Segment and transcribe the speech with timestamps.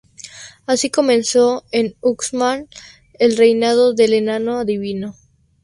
[0.65, 2.67] Así comenzó en Uxmal
[3.19, 5.15] el reinado del enano adivino.